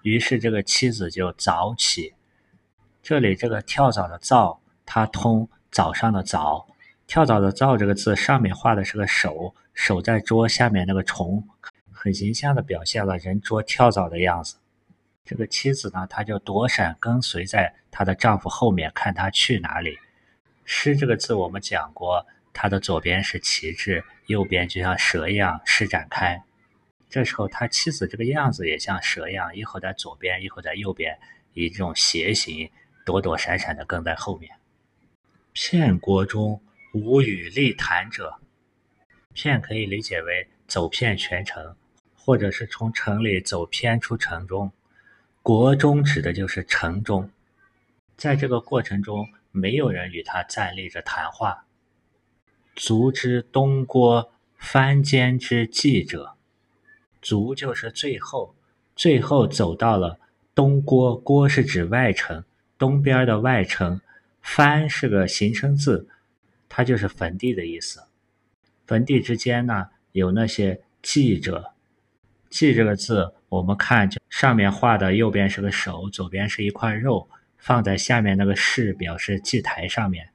[0.04, 2.14] 于是这个妻子就早起。
[3.02, 6.68] 这里这个跳蚤的“蚤”，它通早上的“早”。
[7.08, 11.42] 跳蚤的“蚤”这个字上面画的是个手，手在桌下面那个虫，
[11.98, 14.58] 很形象的表现了人捉跳蚤的样子。
[15.26, 19.98] 这个妻子呢，她就躲闪跟随在她的丈夫后面，看他去哪里。
[20.64, 26.44] 诗这个字我们讲过，他的左边是旗帜，右边就像蛇一样施展开。
[27.10, 31.18] 这时候他妻子这个样子也像蛇一样，一会儿在左边，一会儿在右边，
[31.54, 32.70] 以这种斜形
[33.06, 34.52] 躲躲闪闪的跟在后面。
[35.54, 36.62] 骗国中
[36.94, 38.36] 无与立谈者，
[39.34, 41.76] 骗可以理解为走遍全城，
[42.28, 44.70] 或者是从城里走偏出城中。
[45.42, 47.32] 国中指的就是城中，
[48.18, 51.64] 在这个过程中，没有人与他站立着谈话。
[52.76, 56.34] 卒之东郭藩间之计者，
[57.22, 58.54] 卒就是最后，
[58.94, 60.20] 最后走到了
[60.54, 62.44] 东郭，郭是指外城，
[62.78, 64.02] 东边的外城。
[64.42, 66.10] 藩是个形声字，
[66.68, 68.04] 它就是坟地的意思。
[68.86, 71.72] 坟地之间呢，有那些祭者。
[72.50, 80.30] 祭这个字，我们看上面画的，右边是个手，左边是一块肉，放在下面那个士表示祭台上面。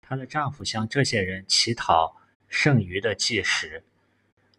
[0.00, 2.16] 她的丈夫向这些人乞讨
[2.48, 3.82] 剩余的祭食，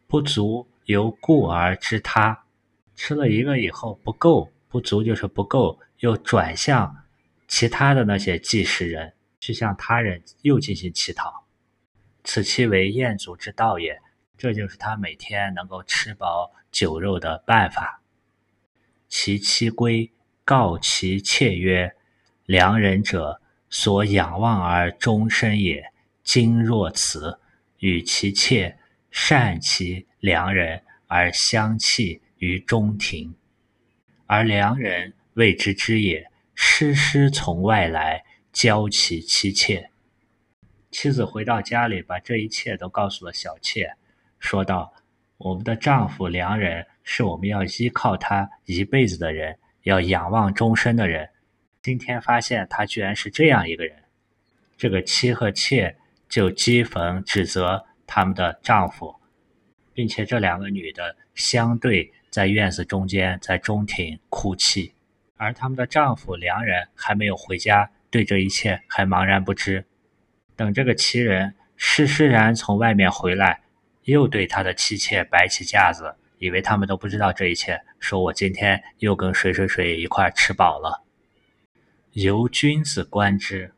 [0.07, 2.43] 不足由故而知他。
[2.95, 7.03] 吃了一个以后不够，不足就是不够，又转向
[7.47, 11.45] 其他的那些祭食人，去向他人又进行乞讨。
[12.23, 14.01] 此其为燕族之道也，
[14.37, 18.01] 这就是他每天能够吃饱酒肉的办法。
[19.07, 20.11] 其妻归
[20.43, 21.95] 告其妾曰
[22.45, 25.91] ：“良人者。”所仰望而终身也。
[26.23, 27.37] 今若此，
[27.79, 28.79] 与其妾
[29.11, 33.35] 善其良人而相弃于中庭，
[34.25, 36.31] 而良人谓之知也。
[36.55, 39.91] 师师从外来，教其妻妾。
[40.89, 43.95] 妻子回到家里，把这一切都告诉了小妾，
[44.39, 44.93] 说道
[45.37, 51.29] ：“我们的丈夫良人是我们要依靠他一辈子的人，要仰望终身的人。”
[51.83, 53.95] 今天发现他居然是这样一个人，
[54.77, 55.95] 这个妻和妾
[56.27, 59.15] 就讥讽指责他们的丈夫，
[59.93, 64.91] 并且这两个女的相对在院子中间，在中庭哭泣，
[65.37, 69.85] 而他们的丈夫良人还没有回家，对这一切还茫然不知。
[70.57, 73.61] 等这个奇人施施然从外面回来，
[74.07, 81.03] 又对他的妻妾摆起架子，以为他们都不知道这一切，说我今天又跟谁谁谁一块吃饱了。
[82.13, 83.73] 由君子观之，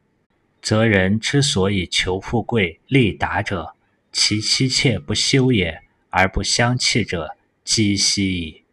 [0.62, 3.74] 则人之所以求富贵利达者，
[4.12, 8.64] 其妻妾不修也，而不相弃者，积息矣。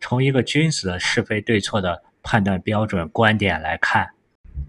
[0.00, 4.14] 从一个君子的是非对错的判断标准观点来看，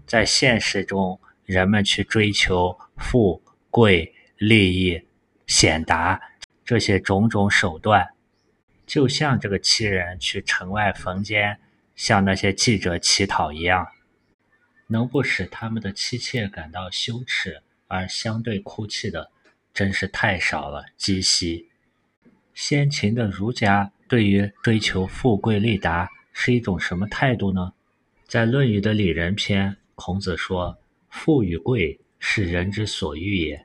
[0.06, 5.02] 在现实中，人们去追求富贵、利益、
[5.46, 6.20] 显达
[6.64, 8.08] 这些种种手段，
[8.86, 11.58] 就像这个七人去城外坟间
[11.94, 13.86] 向那些记者乞讨一样。
[14.86, 19.30] 能不使他们的妻妾感到羞耻而相对哭泣的，
[19.72, 20.84] 真是太少了。
[20.96, 21.68] 积息。
[22.52, 27.72] 先秦的儒家对于追求富贵利达是一种什么态度呢？
[28.28, 30.78] 在《论语》的里仁篇，孔子说
[31.08, 33.63] ：“富与贵，是人之所欲也，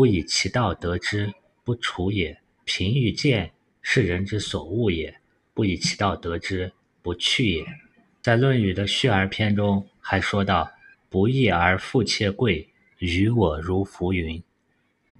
[0.00, 1.30] 不以其道得之，
[1.62, 2.34] 不处也；
[2.64, 5.14] 贫与贱，是人之所恶也，
[5.52, 7.66] 不以其道得之，不去也。”
[8.22, 9.86] 在《论语》的序而篇中。
[10.00, 10.72] 还说到
[11.10, 14.42] ：“不义而富且贵，于我如浮云。”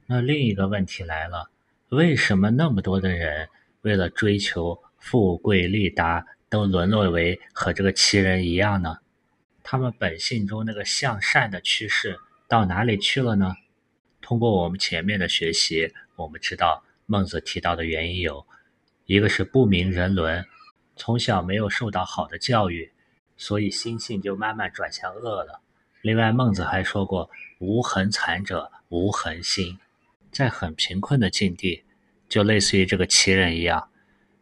[0.09, 1.51] 那另一个问题来了：
[1.91, 3.51] 为什么那么多的人
[3.83, 8.97] 为了追求富贵利达，都沦落为和这个奇人一样呢？
[9.63, 13.55] 他们本性中那个向善的趋势到哪里去了呢？
[14.31, 18.47] 通过我们前面的学习，我们知道孟子提到的原因有：
[19.07, 20.47] 一个是不明人伦，
[20.95, 22.93] 从小没有受到好的教育。
[23.37, 25.61] 所以心性就慢慢转向恶了。
[26.01, 29.77] 另外，孟子还说过：“无恒残者，无恒心。”
[30.31, 31.83] 在很贫困的境地，
[32.29, 33.89] 就类似于这个奇人一样，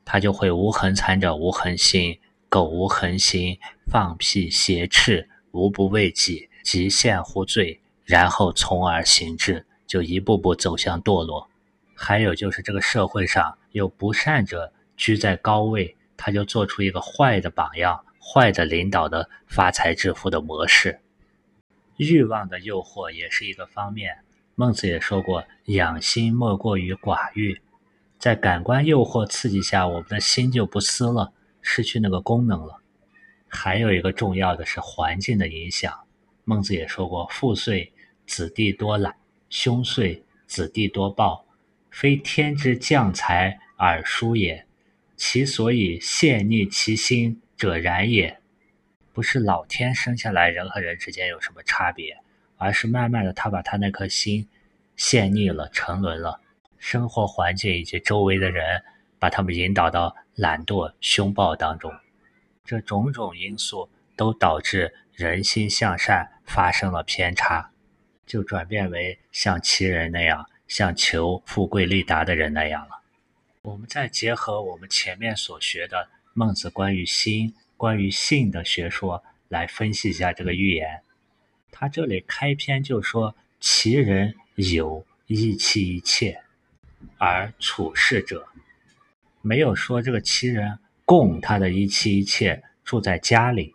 [0.04, 2.20] 他就会无恒残者无恒心，
[2.50, 3.58] 苟无恒心，
[3.90, 11.48] 放屁挟斥，无不为己，即陷乎罪，然后从而行之，就一步步走向堕落。
[11.96, 18.04] 还有就是这个社会上有不善者居在高位，他就做出一个坏的榜样。
[18.20, 21.00] 坏的领导的发财致富的模式，
[21.96, 24.18] 欲望的诱惑也是一个方面。
[24.54, 27.58] 孟子也说过：“养心莫过于寡欲。”
[28.20, 31.32] 在感官诱惑刺激下，我们的心就不思了，
[31.62, 32.82] 失去那个功能了。
[33.46, 35.98] 还有一个重要的是环境的影响。
[36.44, 37.94] 孟子也说过：“父岁
[38.26, 39.16] 子弟多懒，
[39.50, 41.46] 凶岁子弟多暴，
[41.90, 44.66] 非天之降才而疏也，
[45.16, 48.38] 其所以陷逆其心。”者然也，
[49.12, 52.16] 不是老天生下来人和人之间有什么差别，
[52.56, 54.48] 而是慢慢的他把他那颗心
[54.94, 56.40] 陷溺了、沉沦了。
[56.78, 58.84] 生活环境以及周围的人，
[59.18, 61.92] 把他们引导到懒惰、凶暴当中。
[62.64, 67.72] 这种种因素都导致人心向善发生了偏差，
[68.28, 73.00] 就转变为像齐人那样，像求富贵利达的人那样了。
[73.62, 81.00] 我们再结合我们前面所学的孟子关于心、关于性的学说来分析一下这个寓言。
[81.72, 86.40] 他这里开篇就说：“其人有一妻一妾，
[87.16, 88.46] 而处世者，
[89.40, 93.74] 没有说这个其人供他的一妻一妾住在家里。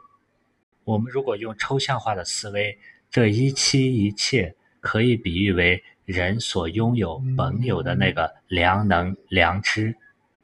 [0.84, 2.78] 我们如果用抽象化的思维，
[3.14, 9.95] 这一妻一妾可以比喻为人所拥有本有的那个良能良知。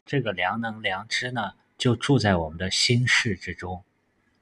[0.06, 3.84] 这个良能良知呢，就住在我们的心事之中。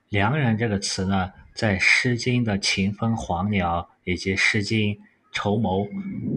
[0.10, 4.94] 良人这个词呢。”在《诗经》的《秦风黄鸟》以及《诗经·
[5.32, 5.88] 绸缪》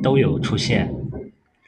[0.02, 0.90] 都有出现，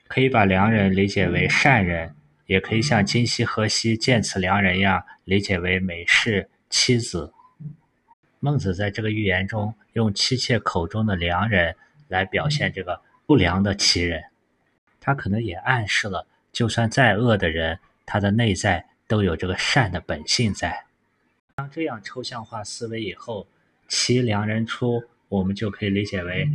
[0.08, 2.14] 可以把良人理解为善人，
[2.46, 7.34] 也可以像今夕何夕见此良人一样理解为美氏妻子。
[8.40, 11.74] 孟子在这个寓言中用妻妾口中的良人
[12.08, 14.22] 来表现这个不良的其人，
[15.00, 20.84] 他可能也暗示了，就算再恶的人，他的内在都有这个善的本性在。
[21.54, 23.46] 当这样抽象化思维以后，
[23.88, 26.48] 其良人出，我们就可以理解为，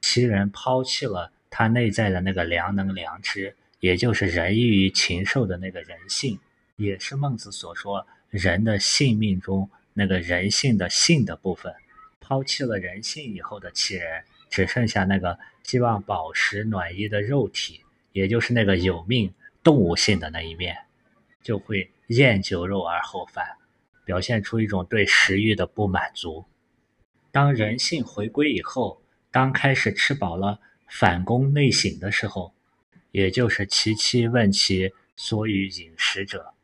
[0.00, 6.38] 其人抛弃了他内在的那个良能良知，也就是人异于禽兽的那个人性，
[6.76, 11.72] 也是孟子所说人的性命中那个人性的性的部分。
[12.30, 17.80] 抛弃了人性以后的其人，只剩下那个希望饱食暖衣的肉体，
[18.12, 20.76] 也就是那个有命动物性的那一面，
[21.42, 23.44] 就会厌酒肉而后饭。
[24.04, 26.44] 表现出一种对食欲的不满足。
[27.32, 29.02] 当人性回归以后，
[29.32, 32.54] 当开始吃饱了反攻内省的时候，
[33.10, 36.54] 也就是其妻问其所与饮食者，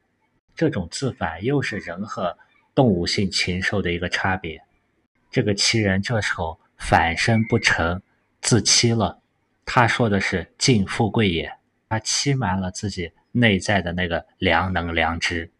[0.54, 2.38] 这种自反又是人和
[2.72, 4.62] 动物性禽兽的一个差别。
[5.36, 8.00] 这个欺人这时候反身不成，
[8.40, 9.20] 自欺了。
[9.66, 11.52] 他说的是尽富贵也，
[11.90, 15.50] 他欺瞒了自己内在的那个良能良知。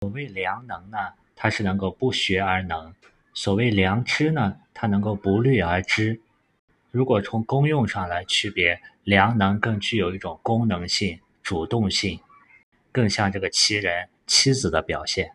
[0.00, 0.96] 所谓良能呢？
[1.36, 2.94] 它是能够不学而能，
[3.34, 6.18] 所谓良知呢，它能够不虑而知。
[6.90, 12.18] 如果从功用上来区别，良能更具有一种功能性、主动性，
[12.90, 15.26] 更像这个妻人妻子的表现；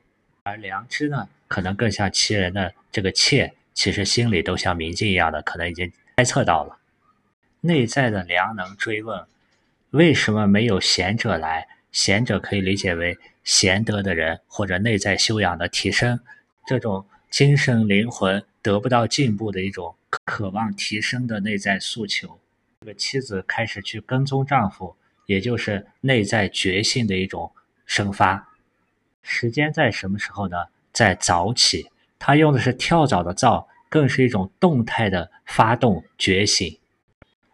[0.41, 6.79] 而良知呢，可能更像妻人的这个妾，其实心里都像明镜一样的，可能已经猜测到了
[7.61, 8.75] 内在的良能。
[8.77, 9.23] 追问
[9.91, 11.67] 为什么没有贤者来？
[11.91, 13.15] 贤者可以理解为。
[13.43, 16.19] 贤德的人或者内在修养的提升，
[16.65, 22.39] 这种精神灵魂得不到进步的一种渴望提升的内在诉求，
[22.79, 24.95] 这个妻子开始去跟踪丈夫，
[25.27, 27.51] 也就是内在觉性的一种
[27.85, 28.49] 生发。
[29.21, 30.57] 时间在什么时候呢？
[30.91, 36.79] 在早起，他用的是跳蚤的蚤，更是一种动态的发动觉醒。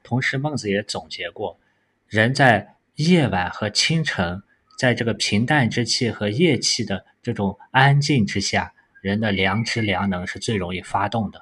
[0.04, 1.60] 同时，孟子也总结过，
[2.08, 4.44] 人在夜晚和清晨。
[4.78, 11.40] 在这个平淡之气和夜气的这种安静之下，人的良知良能是最容易发动的。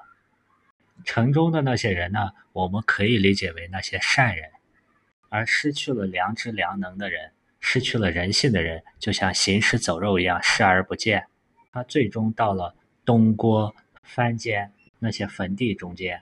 [1.06, 4.50] 城中的那些人呢，我们可以理解为那些善人；
[5.30, 11.28] 而失去了良知良能的人，失去了人性的人，就像行尸走肉一样视而不见。
[11.72, 12.76] 他最终到了
[13.10, 16.22] 东郭、番间那些坟地中间。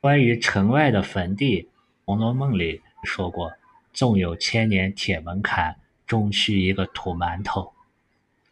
[0.00, 1.62] 关于城外的坟地，
[2.04, 3.52] 《红楼梦》里说过
[3.94, 7.72] ：“纵有千年铁门槛。”终须一个土馒头。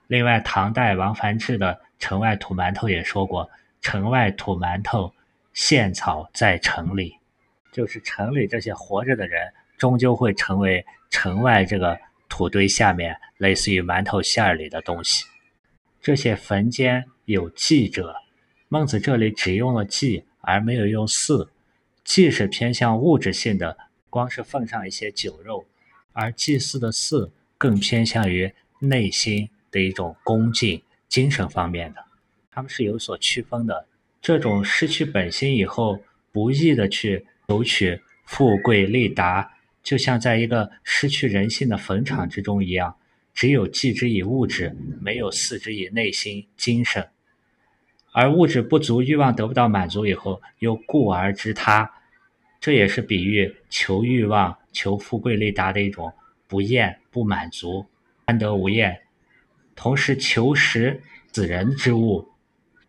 [0.07, 3.51] 另外，唐代王梵志的《城外土馒头》也说过
[3.83, 5.13] ：“城外土馒头，
[5.53, 7.19] 现草在城里。”
[7.73, 11.99] 就是城里这些活着的人，终究会成为城外这个
[12.29, 15.25] 土堆下面类似于馒头馅儿里的东西。
[16.01, 18.15] 这些坟间有祭者，
[18.69, 21.51] 孟子这里只用了祭，而没有用祀。
[22.05, 23.77] 祭是偏向物质性的，
[24.11, 25.65] 光是奉上一些酒肉；
[26.13, 27.33] 而祭祀的祀。
[27.57, 32.05] 更偏向于内心的一种恭敬、精神方面的，
[32.51, 33.87] 他们是有所区分的。
[34.21, 35.99] 这种失去本心以后，
[36.31, 39.51] 不易的去求取富贵利达，
[39.83, 42.95] 就像在一个失去人性的坟场之中一样，
[43.33, 47.09] 只有祭之以物质，没有祀之以内心精神。
[48.15, 51.91] 而物质不足，欲望得不到满足以后，又故而知他，
[52.61, 56.13] 这也是比喻求欲望、求富贵利达的一种。
[56.47, 57.85] 不厌不满足，
[58.27, 59.01] 安得无厌。
[59.75, 61.03] 同时求食
[61.33, 62.29] 死人之物，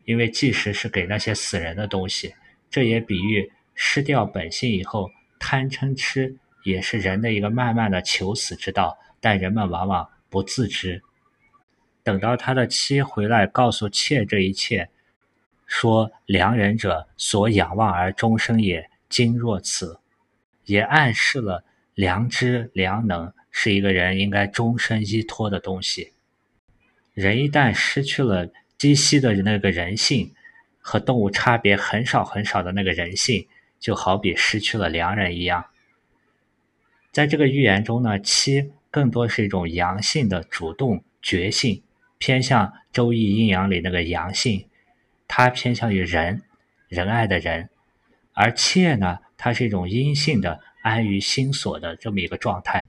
[0.03, 2.35] 因为祭食是给那些死人的东西，
[2.69, 5.09] 这也比喻失掉本性以后，
[5.39, 11.01] 贪嗔痴也是人的一个慢慢的求死之道，但人们往往不自知。
[12.03, 14.89] 等到他的妻回来告诉妾这一切，
[15.65, 19.99] 说良人者所仰望而终生也，今若此，
[20.65, 21.63] 也暗示了
[21.93, 26.13] 良知良能是一个人应该终身依托的东西。
[27.13, 30.33] 人一旦失去了鸡西的那个人性，
[30.79, 33.47] 和动物差别很少很少的那个人性，
[33.79, 35.65] 就好比失去了良人一样。
[37.11, 41.81] 在这个寓言中呢，妻更多是一种阳性的主动觉性，
[42.17, 44.67] 偏向《周易》阴阳里那个阳性，
[45.27, 46.41] 它偏向于仁，
[46.87, 47.67] 仁爱的仁；
[48.33, 52.83] 而妾呢，它是一种阴性的安于心所的这么一个状态。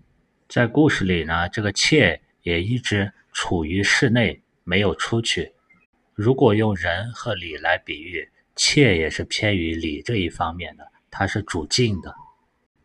[0.49, 3.13] 在故事里呢，这个妾也一直。
[3.39, 5.53] 处于室内，没有出去。
[6.15, 12.15] 如果用仁和礼来比喻，妾也是偏于礼这一方面的，它是主静的。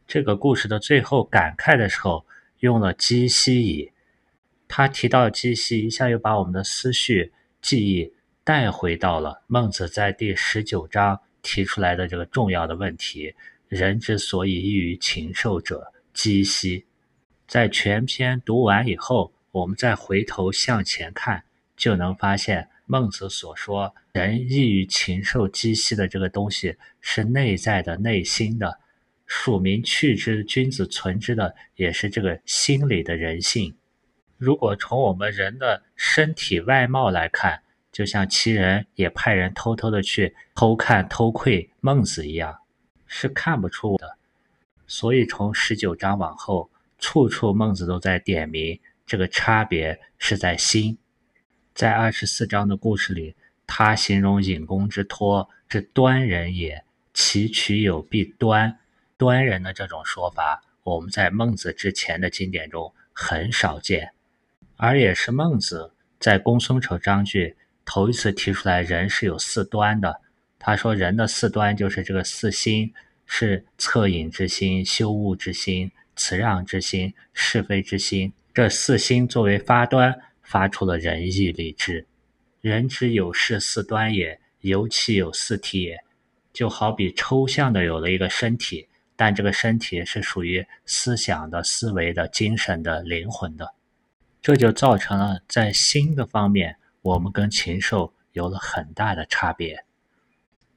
[0.06, 2.26] 这个故事的最后感慨的时候，
[2.60, 3.94] 用了鸡兮矣。
[4.68, 7.32] 他提到鸡兮，一下又把我们的思绪、
[7.62, 8.14] 记忆
[8.44, 13.36] 带回到了孟子在第十九章提出来的这个重要的问题：
[13.68, 16.86] 人之所以异于禽兽者，鸡兮。
[17.48, 19.34] 在全篇读完以后。
[19.54, 21.44] 我们再回头向前看，
[21.76, 28.80] 就能发现孟子所说“人异于禽兽鸡兮”的这个东西是内在的、内心的。
[29.28, 33.76] 庶民去之，君子存之的，也是这个心理的人性。
[34.38, 37.62] 如果从我们人的身体外貌来看，
[37.92, 42.60] 就像齐人也派人偷偷的去偷看、偷窥孟子一样，
[43.06, 44.18] 是看不出的。
[44.88, 46.70] 所以从十九章往后，
[47.00, 48.80] 处处孟子都在点名。
[49.06, 50.98] 这个差别是在心，
[51.74, 53.36] 在二十四章的故事里，
[53.68, 58.78] 他形容尹公之托是端人也，其取有必端。
[59.18, 64.14] 端人的这种说法，我们在孟子之前的经典中很少见，
[64.78, 67.58] 而也是孟子在公孙丑章句
[67.94, 70.22] 头一次提出来，人是有四端的。
[70.58, 72.94] 他说，人的四端就是这个四心：
[73.26, 78.32] 是恻隐之心、羞恶之心、辞让之心、是非之心。
[78.54, 82.08] 这四心作为发端，发出了仁义礼智。
[82.62, 85.98] 人之有是四端也，尤其有四体也。
[86.54, 88.88] 就好比抽象的有了一个身体，
[89.18, 93.74] 但这个身体是属于思想的、思维的、精神的、灵魂的。
[94.42, 99.86] 这就造成了在心的方面，我们跟禽兽有了很大的差别。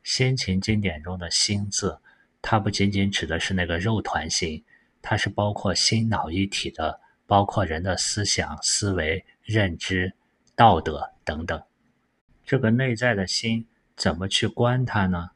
[0.02, 2.00] 先秦经典中的“心”字，
[2.42, 4.64] 它不仅仅指的是那个肉团心，
[5.00, 7.00] 它是包括心脑一体的。
[7.26, 10.12] 包括人的思想、思维、认知、
[10.54, 11.62] 道德等等，
[12.44, 13.66] 这个内在的心
[13.96, 15.30] 怎么去观它呢？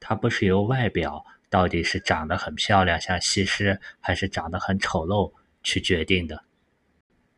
[0.00, 6.44] 它不是由外表到底是长得很漂亮像西施，还是长得很丑陋去决定的。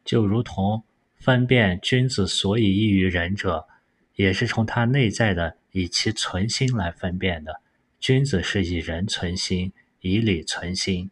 [0.04, 0.84] 就如同
[1.18, 3.66] 分辨君子所以异于仁者，
[4.14, 7.60] 也是从他内在的以其存心来分辨的。
[7.98, 11.10] 君子是以仁存心，以礼存心，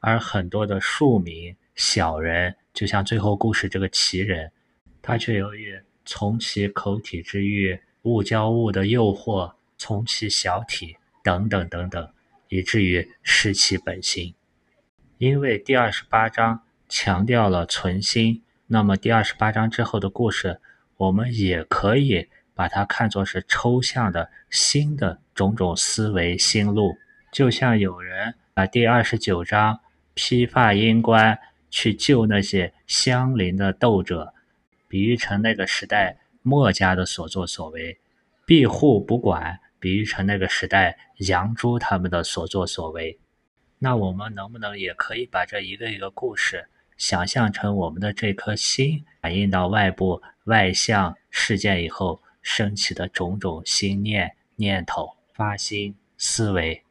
[0.00, 1.56] 而很多的庶民。
[1.74, 4.52] 小人就像最后故事这个奇人，
[5.00, 12.12] 他却由于从其口体之欲、物交物的诱惑，从其小体等等等等，
[12.48, 14.34] 以至于失其本心。
[15.16, 18.41] 因为第二十八章强调了存心，
[18.72, 20.58] 那么第二十八章之后的故事，
[20.96, 26.96] 我们也可以把它看作是抽象的新的种种思维心路。
[27.30, 29.78] 就像有人把第二十九章
[30.14, 31.38] 披发缨冠。
[31.74, 34.34] 去救那些相邻的斗者，
[34.88, 37.96] 比喻成那个时代墨家的所作所为；
[38.44, 43.18] 庇护不管，比喻成那个时代杨朱他们的所作所为。
[43.78, 46.68] 那我们能不能也可以把这一个一个故事
[47.02, 56.84] 想象成我们的这颗心，反映到外部外向事件以后升起的种种心念、念头、发心、思维？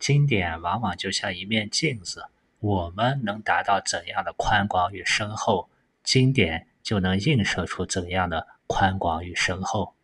[0.00, 2.24] 经典往往就像一面镜子。
[2.58, 5.70] 我们能达到怎样的宽广与深厚，
[6.02, 9.94] 经典就能映射出怎样的宽广与深厚。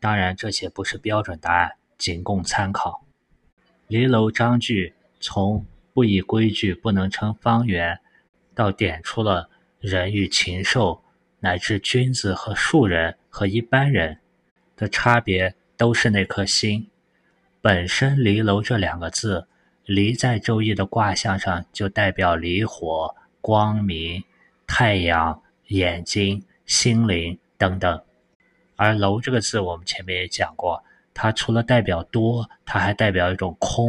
[0.00, 3.04] 当然，这些不是标准答案，仅供参考。
[3.86, 8.00] 离楼章句从不以规矩不能成方圆，
[8.56, 9.48] 到点出了
[9.78, 11.04] 人与禽兽，
[11.38, 14.18] 乃至君子和庶人和一般人
[14.74, 16.88] 的差别，都是那颗心。
[17.60, 19.46] 本身“离楼”这两个字。
[19.84, 24.24] 离在周易的卦象上就代表离火、光明、
[24.66, 28.02] 太阳、眼睛、心灵等等，
[28.74, 30.82] 而楼这个字我们前面也讲过，
[31.14, 33.88] 它除了代表多，它还代表一种空。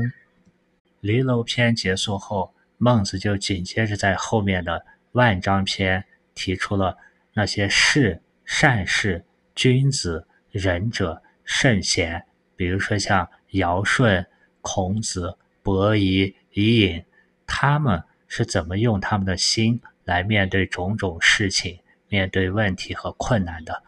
[0.99, 6.05] 离楼篇结束后，孟子就紧接着在后面的万章篇
[6.35, 6.97] 提出了
[7.33, 9.25] 那些士、善士、
[9.55, 12.23] 君子、仁者、圣贤，
[12.55, 14.27] 比如说像尧舜、
[14.61, 17.03] 孔子、伯夷、伊尹，
[17.47, 23.81] 他们是怎么用他们的心来面对种种事情、面对问题和困难的。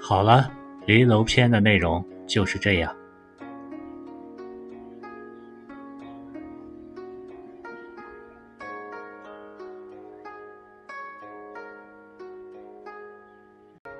[0.00, 0.50] 好了，
[0.86, 2.95] 离楼篇的内容就是这样。